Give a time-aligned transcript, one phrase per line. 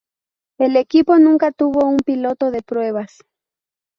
[0.59, 3.21] El equipo nunca tuvo un piloto de pruebas.